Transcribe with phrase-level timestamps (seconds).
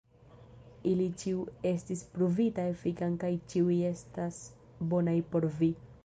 [0.91, 1.41] Ili ĉiu
[1.71, 4.39] estis pruvita efikan kaj ĉiuj estas
[4.95, 5.69] bonaj por vi.